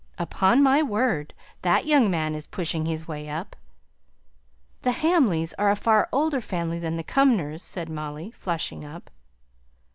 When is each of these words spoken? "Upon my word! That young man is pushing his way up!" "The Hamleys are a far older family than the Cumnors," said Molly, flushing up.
"Upon 0.17 0.63
my 0.63 0.81
word! 0.81 1.31
That 1.61 1.85
young 1.85 2.09
man 2.09 2.33
is 2.33 2.47
pushing 2.47 2.87
his 2.87 3.07
way 3.07 3.29
up!" 3.29 3.55
"The 4.81 4.93
Hamleys 4.93 5.53
are 5.59 5.69
a 5.69 5.75
far 5.75 6.09
older 6.11 6.41
family 6.41 6.79
than 6.79 6.97
the 6.97 7.03
Cumnors," 7.03 7.61
said 7.61 7.87
Molly, 7.87 8.31
flushing 8.31 8.83
up. 8.83 9.11